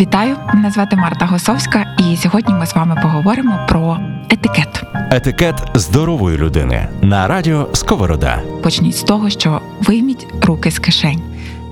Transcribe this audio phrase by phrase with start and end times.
[0.00, 4.00] Вітаю, мене звати Марта Госовська, і сьогодні ми з вами поговоримо про
[4.30, 4.82] етикет.
[5.10, 8.42] Етикет здорової людини на радіо Сковорода.
[8.62, 11.22] Почніть з того, що вийміть руки з кишень.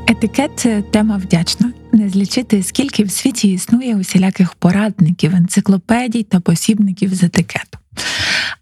[0.06, 1.72] Етикет це тема вдячна.
[1.92, 7.78] Не злічити, скільки в світі існує усіляких порадників, енциклопедій та посібників з етикету.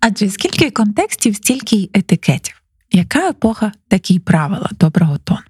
[0.00, 2.62] Адже скільки контекстів, стільки й етикетів.
[2.92, 5.40] Яка епоха, такі правила доброго тону.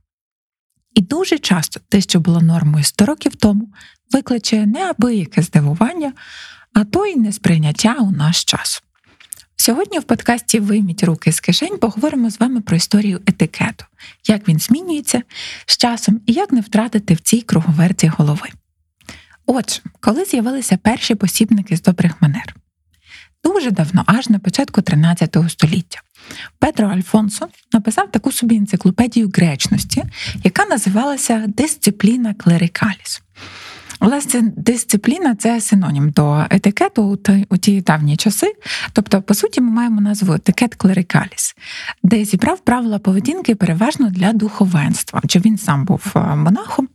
[0.95, 3.69] І дуже часто те, що було нормою 100 років тому,
[4.15, 6.13] викличе неабияке здивування,
[6.73, 8.83] а то й несприйняття у наш час.
[9.57, 13.85] Сьогодні в подкасті Вийміть руки з кишень поговоримо з вами про історію етикету,
[14.29, 15.23] як він змінюється
[15.67, 18.49] з часом і як не втратити в цій круговерті голови.
[19.47, 22.55] Отже, коли з'явилися перші посібники з добрих манер?
[23.45, 26.01] Дуже давно, аж на початку 13 століття,
[26.59, 30.05] Петро Альфонсо написав таку собі енциклопедію гречності,
[30.45, 33.23] яка називалася Дисципліна клерикаліс.
[34.01, 37.19] Власне, дисципліна це синонім до етикету
[37.51, 38.55] у ті давні часи.
[38.93, 41.57] Тобто, по суті, ми маємо назву етикет клерикаліс,
[42.03, 46.89] де зібрав правила поведінки переважно для духовенства, адже він сам був е, монахом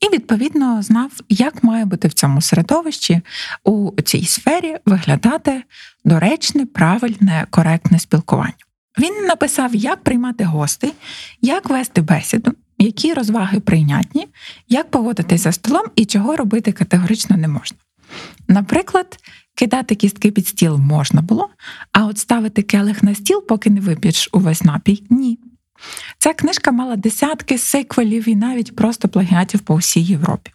[0.00, 3.20] і, відповідно, знав, як має бути в цьому середовищі
[3.64, 5.62] у цій сфері виглядати
[6.04, 8.54] доречне, правильне, коректне спілкування.
[8.98, 10.92] Він написав, як приймати гостей,
[11.42, 12.52] як вести бесіду,
[12.84, 14.28] які розваги прийнятні,
[14.68, 17.78] як поводитися столом і чого робити категорично не можна.
[18.48, 19.18] Наприклад,
[19.54, 21.48] кидати кістки під стіл можна було,
[21.92, 25.38] а от ставити келих на стіл, поки не вип'єш увесь напій ні.
[26.18, 30.50] Ця книжка мала десятки сиквелів і навіть просто плагіатів по всій Європі.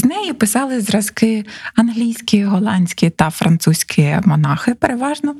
[0.00, 4.74] З неї писали зразки англійські, голландські та французькі монахи.
[4.74, 5.34] Переважно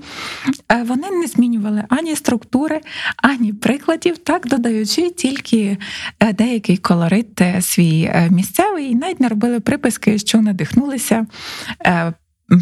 [0.72, 2.80] е, вони не змінювали ані структури,
[3.16, 5.78] ані прикладів, так додаючи тільки
[6.20, 11.26] е, деякий колорит е, свій місцевий, і навіть не робили приписки, що надихнулися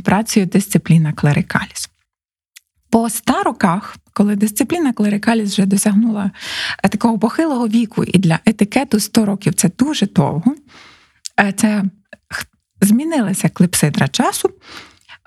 [0.05, 1.91] працею дисципліна клерикаліс.
[2.91, 6.31] По ста роках, коли дисципліна клерикаліс вже досягнула
[6.91, 10.55] такого похилого віку, і для етикету 100 років це дуже довго.
[11.57, 11.85] Це
[12.81, 14.51] змінилася клепсидра часу.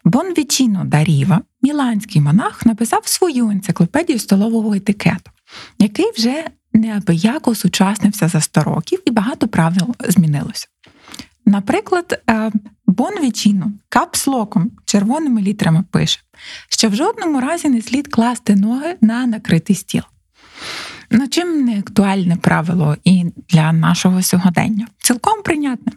[0.03, 5.31] Бонвічіно да Ріва, міланський монах, написав свою енциклопедію столового етикету,
[5.79, 10.67] який вже неабияк осучаснився за 100 років і багато правил змінилося.
[11.45, 12.51] Наприклад, е,
[12.87, 16.19] Бонвічіно капслоком червоними літерами пише,
[16.69, 20.01] що в жодному разі не слід класти ноги на накритий стіл.
[21.11, 24.87] Ну, чим не актуальне правило і для нашого сьогодення?
[24.99, 25.91] Цілком прийнятне.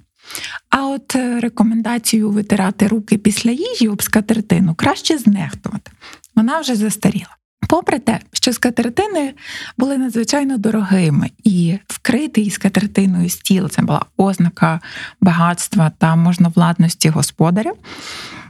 [0.70, 5.90] А от е, рекомендацію витирати руки після їжі об скатертину краще знехтувати.
[6.36, 7.36] Вона вже застаріла.
[7.68, 9.34] Попри те, що скатертини
[9.78, 14.80] були надзвичайно дорогими, і вкритий скатертиною стіл це була ознака
[15.20, 17.72] багатства та можновладності господаря.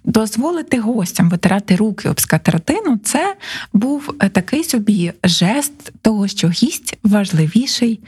[0.04, 3.37] Дозволити гостям витирати руки об скатертину це
[3.72, 8.00] був е, такий собі жест того, що гість важливіший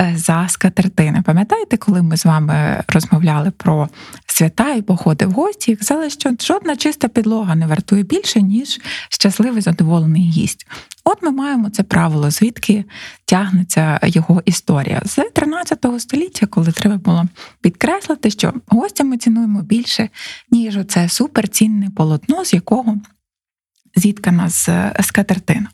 [0.00, 1.22] е, за скатертини.
[1.26, 3.88] Пам'ятаєте, коли ми з вами розмовляли про
[4.26, 8.80] свята і походи в гості, і казали, що жодна чиста підлога не вартує більше, ніж
[9.08, 10.66] щасливий задоволений гість.
[11.12, 12.84] От ми маємо це правило, звідки
[13.24, 17.24] тягнеться його історія з 13 століття, коли треба було
[17.60, 20.08] підкреслити, що гостя ми цінуємо більше,
[20.50, 22.96] ніж оце суперцінне полотно, з якого
[23.96, 24.68] зіткана з
[25.02, 25.68] скатертина.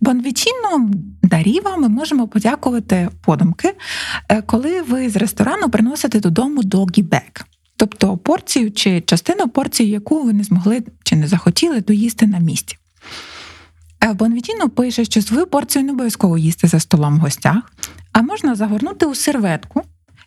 [0.00, 0.90] Бонвічінно
[1.22, 3.74] даріва ми можемо подякувати подумки,
[4.28, 7.44] е, коли ви з ресторану приносите додому догі-бек.
[7.76, 12.76] Тобто порцію чи частину порції, яку ви не змогли чи не захотіли доїсти на місці.
[14.14, 17.72] Бонвітіно пише, що свою порцію не обов'язково їсти за столом в гостях,
[18.12, 19.82] а можна загорнути у серветку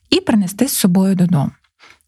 [0.10, 1.52] і принести з собою додому.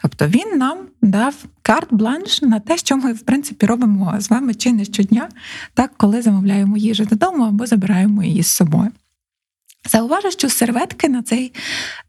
[0.01, 4.73] Тобто він нам дав карт-бланш на те, що ми, в принципі, робимо з вами чи
[4.73, 5.29] не щодня,
[5.73, 8.91] так, коли замовляємо їжу додому або забираємо її з собою.
[9.87, 11.53] Зауважу, що серветки на цей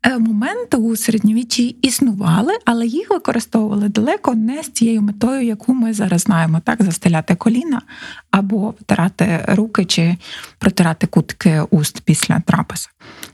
[0.02, 5.92] е, момент у середньовіччі існували, але їх використовували далеко не з тією метою, яку ми
[5.92, 7.82] зараз знаємо, так застеляти коліна
[8.30, 10.16] або втирати руки чи
[10.58, 12.88] протирати кутки уст після трапезу.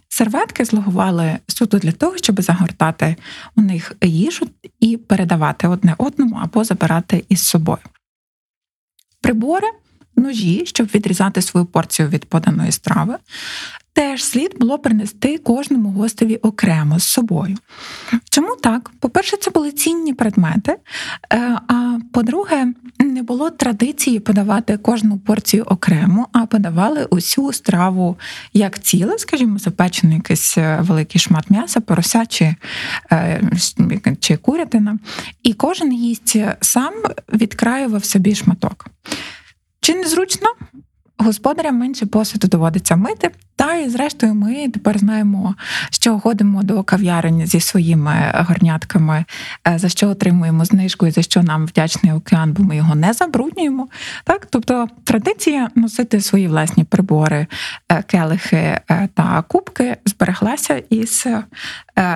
[0.08, 3.16] Серветки слугували суто для того, щоб загортати
[3.56, 4.48] у них їжу
[4.80, 7.82] і передавати одне одному або забирати із собою.
[9.20, 9.68] Прибори
[10.16, 13.18] ножі, щоб відрізати свою порцію від поданої страви,
[13.92, 17.56] теж слід було принести кожному гостеві окремо з собою.
[18.30, 18.90] Чому так?
[19.00, 20.76] По-перше, це були цінні предмети,
[21.32, 22.66] е, а по-друге,
[22.98, 28.18] не було традиції подавати кожну порцію окремо, а подавали усю страву
[28.52, 32.54] як ціле, скажімо, запечений якийсь е, великий шмат м'яса, порося чи,
[33.12, 33.42] е,
[34.20, 34.98] чи курятина.
[35.42, 36.92] І кожен гість сам
[37.32, 38.86] відкраював собі шматок.
[39.80, 40.48] Чи незручно?
[41.22, 45.54] Господарям менше посуду доводиться мити, та і зрештою ми тепер знаємо,
[45.90, 49.24] що ходимо до кав'ярень зі своїми горнятками,
[49.68, 53.12] е, за що отримуємо знижку і за що нам вдячний океан, бо ми його не
[53.12, 53.88] забруднюємо.
[54.24, 57.46] Так, тобто традиція носити свої власні прибори,
[57.88, 61.26] е, келихи е, та кубки збереглася із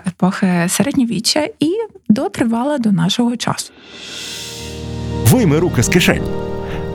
[0.06, 1.72] епохи середньовіччя і
[2.08, 3.72] дотривала до нашого часу.
[5.24, 6.24] Вийми руки з кишень.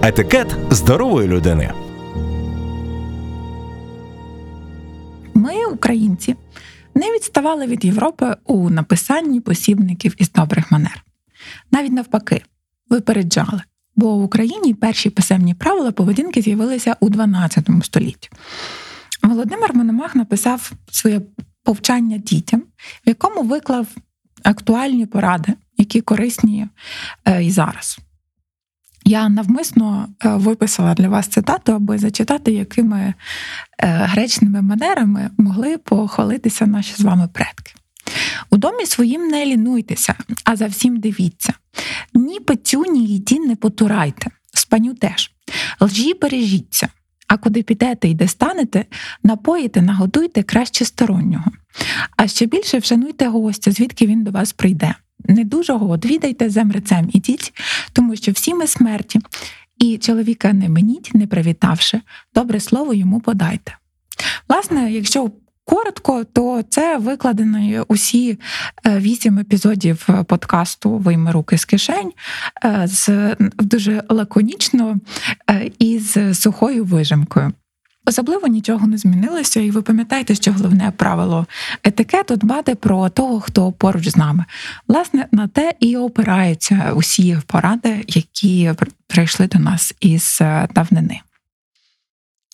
[0.04, 1.72] Етикет здорової людини.
[5.34, 6.36] Ми, українці,
[6.96, 11.04] не відставали від Європи у написанні посібників із добрих манер.
[11.72, 12.42] Навіть навпаки,
[12.90, 13.62] випереджали.
[13.96, 18.30] Бо в Україні перші писемні правила поведінки з'явилися у 12 столітті.
[19.24, 21.22] Володимир Мономах написав своє
[21.64, 22.64] повчання дітям,
[23.06, 23.88] в якому виклав
[24.44, 26.68] актуальні поради, які корисні
[27.26, 28.00] е, і зараз.
[29.06, 33.14] Я навмисно е, виписала для вас цитату, аби зачитати, якими е,
[33.88, 37.74] гречними манерами могли похвалитися наші з вами предки.
[38.50, 41.54] У домі своїм не лінуйтеся, а за всім дивіться.
[42.14, 45.32] Ні пецю, ні їді не потурайте, спаню теж.
[45.80, 46.90] Лжі бережіться,
[47.28, 48.86] а куди підете і де станете,
[49.24, 51.52] напоїте, нагодуйте краще стороннього.
[52.18, 54.96] А ще більше вшануйте гостя, звідки він до вас прийде
[55.28, 57.54] недужого одвідайте земрецем ідіть,
[57.94, 59.20] тому що всі ми смерті,
[59.78, 62.02] і чоловіка не меніть, не привітавши,
[62.36, 63.78] добре слово йому подайте.
[64.50, 65.32] Власне, якщо
[65.66, 68.40] коротко, то це викладено усі
[68.86, 72.12] е, вісім епізодів подкасту Вийми руки з кишень
[72.66, 74.98] е, з дуже лаконічно
[75.50, 77.54] е, і з сухою вижимкою.
[78.06, 81.46] Особливо нічого не змінилося, і ви пам'ятаєте, що головне правило
[81.84, 84.46] етикету дбати про того, хто поруч з нами.
[84.88, 88.74] Власне, на те і опираються усі поради, які
[89.08, 91.20] прийшли до нас із е, давнини.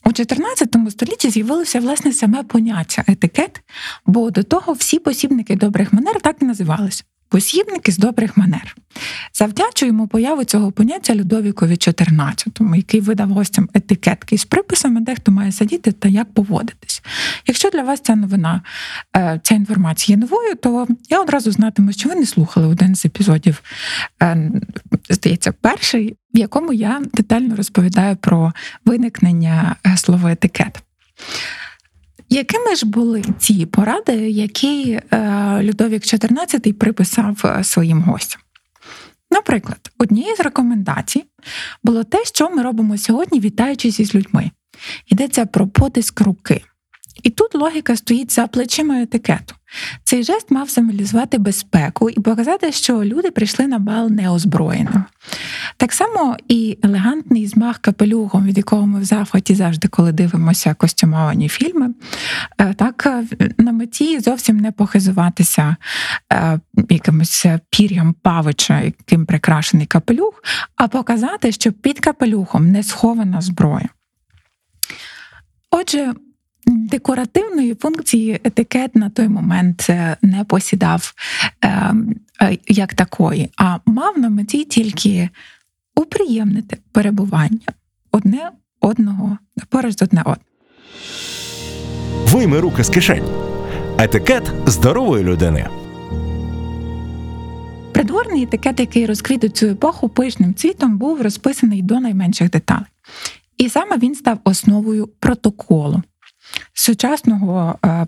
[0.05, 3.61] У 14 столітті з'явилося власне саме поняття етикет,
[4.05, 8.75] бо до того всі посібники добрих манер так і називалися посібники з добрих манер.
[9.33, 15.51] Завдячуємо появу цього поняття Людовікові XIV, який видав гостям етикетки з приписами, де хто має
[15.51, 17.01] сидіти та як поводитись.
[17.47, 18.61] Якщо для вас ця новина,
[19.15, 23.05] е, ця інформація є новою, то я одразу знатиму, що ви не слухали один з
[23.05, 23.61] епізодів,
[24.21, 24.51] е,
[25.09, 28.53] здається, перший, в якому я детально розповідаю про
[28.85, 30.83] виникнення е, слова етикет.
[32.29, 38.41] Якими ж були ці поради, які е, Людовік XIV приписав е, своїм гостям?
[39.31, 41.25] Наприклад, однією з рекомендацій
[41.83, 44.51] було те, що ми робимо сьогодні, вітаючись із людьми.
[45.07, 46.61] Йдеться про потиск руки.
[47.23, 49.55] І тут логіка стоїть за плечима етикету.
[50.03, 55.03] Цей жест мав символізувати безпеку і показати, що люди прийшли на бал неозброєним.
[55.77, 61.49] Так само і елегантний змах капелюхом, від якого ми в захваті завжди, коли дивимося костюмовані
[61.49, 61.93] фільми,
[62.57, 63.23] е, так е,
[63.57, 65.75] на меті зовсім не похизуватися
[66.33, 66.59] е,
[66.89, 70.43] якимось пір'ям павича, яким прикрашений капелюх,
[70.75, 73.89] а показати, що під капелюхом не схована зброя.
[75.71, 76.13] Отже,
[76.67, 81.13] декоративної функції етикет на той момент е, не посідав
[81.61, 85.29] ем, е, як такої, а мав на меті тільки
[85.95, 87.67] уприємнити перебування
[88.11, 88.51] одне
[88.81, 89.37] одного
[89.69, 90.37] поруч з одне одним.
[92.25, 93.25] Вийми руки з кишень.
[93.97, 95.67] Етикет здорової людини.
[97.91, 102.85] Придворний етикет, який розквіт у цю епоху пишним цвітом, був розписаний до найменших деталей.
[103.57, 106.01] І саме він став основою протоколу
[106.73, 108.07] сучасного е,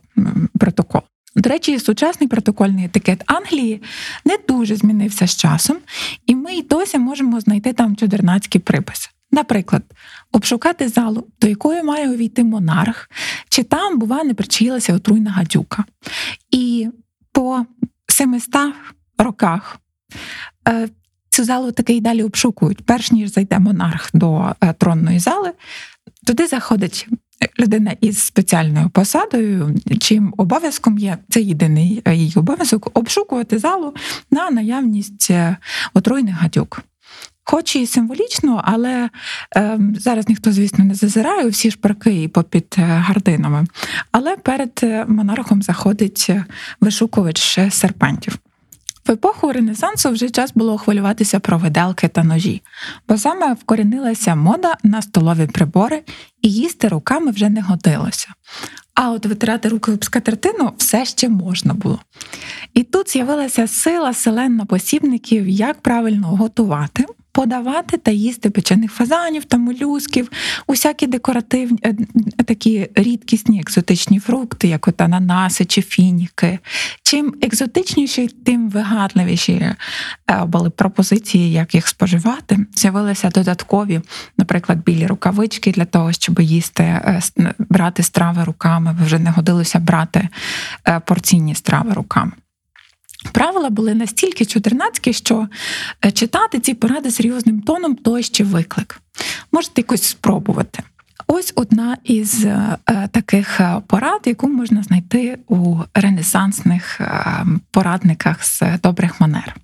[0.60, 1.04] протоколу.
[1.36, 3.82] До речі, сучасний протокольний етикет Англії
[4.26, 5.78] не дуже змінився з часом,
[6.26, 9.10] і ми й досі можемо знайти там чудернацькі приписи.
[9.32, 9.84] Наприклад,
[10.32, 13.10] обшукати залу, до якої має увійти монарх,
[13.50, 15.86] чи там, бува, не причаїлася отруйна гадюка.
[16.52, 16.88] І
[17.32, 17.66] по
[18.08, 18.74] 700
[19.18, 19.80] роках
[20.68, 20.90] е,
[21.30, 22.86] цю залу таки й далі обшукують.
[22.86, 25.52] Перш ніж зайде монарх до е, тронної зали,
[26.26, 27.08] туди заходить
[27.60, 33.94] людина із спеціальною посадою, чим обов'язком є це єдиний е, її обов'язок обшукувати залу
[34.32, 35.58] на наявність е,
[35.94, 36.84] отруйних гадюк.
[37.44, 39.10] Хоч і символічно, але
[39.56, 43.66] е, зараз ніхто, звісно, не зазирає всі шпарки і попід е, гардинами.
[44.12, 46.32] Але перед монархом заходить
[46.82, 48.40] вишукувач серпантів.
[49.10, 52.62] В епоху Ренесансу вже час було хвилюватися про виделки та ножі,
[53.08, 56.02] бо саме вкорінилася мода на столові прибори,
[56.42, 58.28] і їсти руками вже не годилося.
[58.94, 62.00] А от витирати руки об скатертину все ще можна було.
[62.74, 69.58] І тут з'явилася сила селен посібників, як правильно готувати, подавати та їсти печених фазанів та
[69.58, 70.32] молюсків,
[70.68, 71.96] усякі декоративні е,
[72.46, 76.60] такі рідкісні екзотичні фрукти, як от ананаси чи фініки.
[77.04, 79.76] Чим екзотичніші, тим вигадливіші е,
[80.46, 82.58] були пропозиції, як їх споживати.
[82.76, 84.02] З'явилися додаткові,
[84.38, 87.22] наприклад, білі рукавички для того, щоб їсти, е,
[87.60, 90.30] брати страви руками, бо вже не годилося брати
[91.06, 92.32] порційні страви руками.
[93.32, 95.48] Правила були настільки чудернацькі, що
[96.06, 99.02] е, читати ці поради серйозним тоном то ще виклик.
[99.52, 100.84] Можете якось спробувати.
[101.28, 102.78] Ось одна із е,
[103.12, 107.02] таких е, порад, яку можна знайти у ренесансних
[107.72, 109.56] порадниках з добрих манер.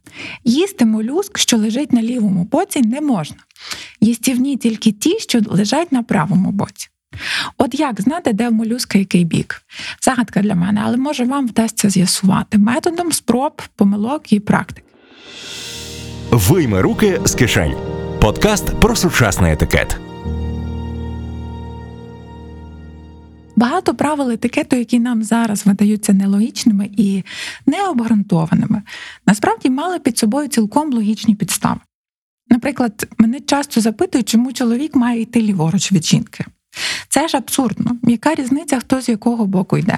[0.43, 3.37] Їсти молюск, що лежить на лівому боці, не можна.
[4.01, 6.89] Їстівні тільки ті, що лежать на правому боці.
[7.57, 9.61] От як знати, де в молюска який бік?
[10.01, 14.83] Загадка для мене, але може вам вдасться з'ясувати методом спроб, помилок і практик.
[16.31, 17.75] Вийми руки з кишень.
[18.21, 19.99] Подкаст про сучасний етикет.
[23.55, 27.23] Багато правил етикету, які нам зараз видаються нелогічними і
[27.65, 28.81] необґрунтованими,
[29.27, 31.79] насправді мали під собою цілком логічні підстави.
[32.49, 36.45] Наприклад, мене часто запитують, чому чоловік має йти ліворуч від жінки.
[37.09, 37.97] Це ж абсурдно.
[38.03, 39.97] Яка різниця, хто з якого боку йде?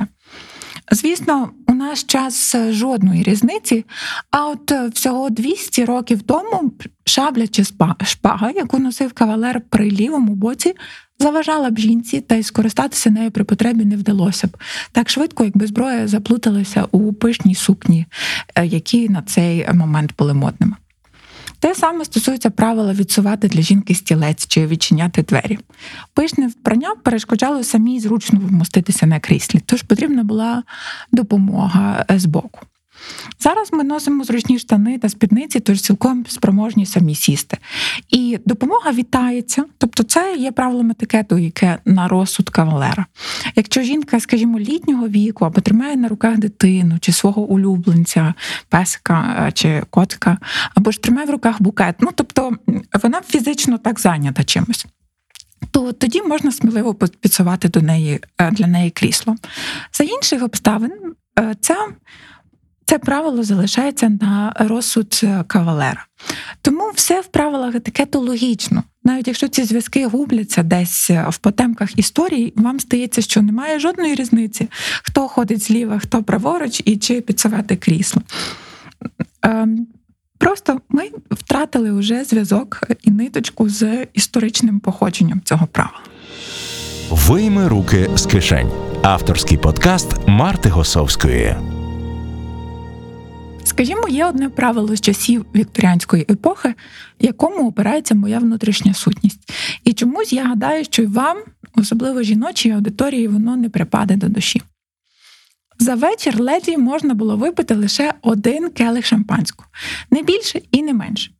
[0.92, 3.86] Звісно, у наш час жодної різниці,
[4.32, 6.72] а от всього 200 років тому
[7.06, 7.64] шабля чи
[8.04, 10.74] шпага, яку носив кавалер при лівому боці,
[11.20, 14.58] заважала б жінці, та й скористатися нею при потребі не вдалося б
[14.92, 18.06] так швидко, якби зброя заплуталася у пишній сукні,
[18.56, 20.76] е, які на цей момент були модними.
[21.60, 25.60] Те саме стосується правила відсувати для жінки стілець чи відчиняти двері.
[26.14, 30.64] Пишне вбрання перешкоджало самій зручно вмоститися на кріслі, тож потрібна була
[31.12, 32.60] допомога з боку.
[33.40, 37.58] Зараз ми носимо зручні штани та спідниці, тож цілком спроможні самі сісти.
[38.10, 43.06] І допомога вітається, тобто це є правилом етикету, яке на розсуд кавалера.
[43.56, 48.34] Якщо жінка, скажімо, літнього віку або тримає на руках дитину чи свого улюбленця,
[48.70, 50.38] песика е, чи котика,
[50.76, 52.52] або ж тримає в руках букет, ну тобто
[53.04, 54.86] вона фізично так зайнята чимось.
[55.72, 59.36] То тоді можна сміливо підсувати до неї е, для неї крісло.
[59.94, 60.92] За інших обставин,
[61.62, 61.88] це
[62.88, 66.06] це правило залишається на розсуд е, кавалера.
[66.62, 68.84] Тому все в правилах етикету логічно.
[69.04, 74.16] Навіть якщо ці зв'язки губляться десь е, в потемках історії, вам стається, що немає жодної
[74.16, 74.68] різниці,
[75.04, 78.22] хто ходить зліва, хто праворуч і чи підсувати крісло.
[79.42, 79.88] Ем,
[80.38, 86.00] просто ми втратили вже зв'язок і ниточку з історичним походженням цього правила.
[87.10, 88.72] Вийми руки з кишень.
[89.04, 91.56] Авторський подкаст Марти Госовської.
[93.78, 96.74] Скажімо, є одне правило з часів вікторіанської епохи,
[97.20, 99.52] якому опирається моя внутрішня сутність.
[99.84, 101.38] І чомусь я гадаю, що й вам,
[101.76, 104.62] особливо жіночій аудиторії, воно не припаде до душі.
[105.80, 109.70] За вечір леді можна було випити лише один келих шампанського,
[110.12, 111.32] не більше і не менше.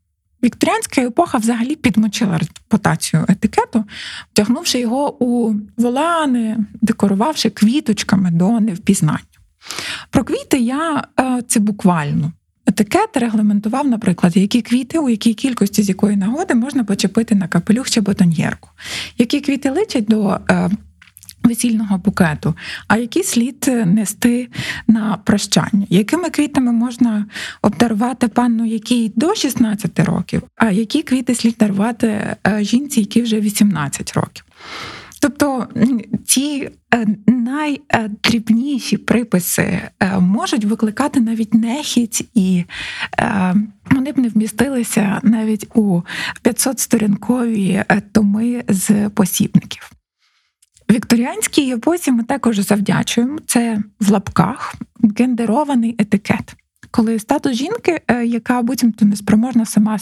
[0.44, 3.84] Вікторіанська епоха взагалі підмочила репутацію етикету,
[4.32, 9.37] втягнувши його у волани, декорувавши квіточками до невпізнання.
[10.10, 12.32] Про квіти я е, це буквально.
[12.68, 17.90] Етикет регламентував, наприклад, які квіти, у якій кількості з якої нагоди можна почепити на капелюх
[17.90, 18.70] чи бутоньєрку,
[19.18, 20.70] які квіти личать до е,
[21.44, 22.56] весільного букету,
[22.88, 24.50] а які слід нести
[24.88, 27.26] на прощання, якими квітами можна
[27.62, 32.08] обдарувати панну, якій до 16 років, а які квіти слід дарувати
[32.48, 34.44] е, жінці, які вже 18 років.
[35.22, 35.68] Тобто
[36.26, 42.64] ці е, найдрібніші приписи е, можуть викликати навіть нехідь, і
[43.20, 43.56] е,
[43.92, 46.02] вони б не вмістилися навіть у
[46.44, 49.92] 500-сторінкові томи з посібників.
[50.92, 54.76] Вікторіанській епосі ми також завдячуємо це в лапках
[55.18, 56.56] гендерований етикет
[56.92, 59.98] коли статус жінки, е, яка буцімто неспроможна сама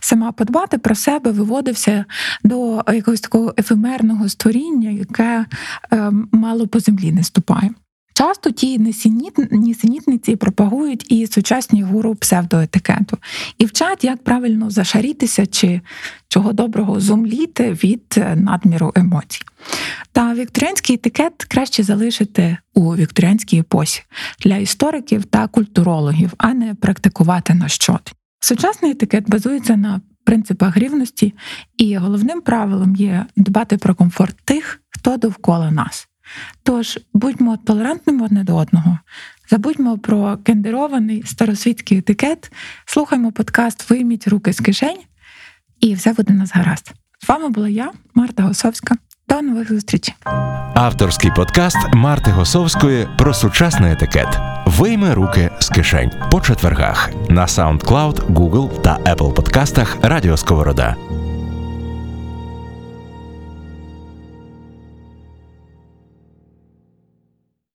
[0.00, 2.04] сама подбати про себе, виводився
[2.44, 5.46] до якогось такого ефемерного створіння, яке
[5.92, 7.70] е, мало по землі не ступає.
[8.16, 13.18] Часто ті несенітн- нісенітниці пропагують і сучасні гуру псевдоетикету
[13.58, 15.80] і вчать, як правильно зашарітися чи
[16.28, 19.40] чого доброго зумліти від е, надміру емоцій.
[20.12, 24.02] Та вікторіанський етикет краще залишити у вікторіанській епосі
[24.40, 28.14] для істориків та культурологів, а не практикувати на щодень.
[28.40, 31.34] Сучасний етикет базується на принципах рівності,
[31.78, 36.08] і головним правилом є дбати про комфорт тих, хто довкола нас.
[36.62, 38.98] Тож будьмо толерантними одне до одного,
[39.50, 42.52] забудьмо про кендерований старосвітський етикет,
[42.86, 45.00] слухаймо подкаст Вийміть руки з кишень,
[45.80, 46.92] і все буде нас гаразд.
[47.24, 48.96] З вами була я, Марта Госовська.
[49.28, 50.14] До нових зустрічей.
[50.74, 54.38] Авторський подкаст Марти Госовської про сучасний етикет.
[54.66, 60.96] Вийми руки з кишень по четвергах на SoundCloud, Google та Apple подкастах Радіо Сковорода.